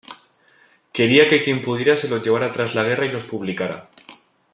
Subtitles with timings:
[0.95, 3.91] Quería que quien pudiera se los llevara tras la guerra y los publicara.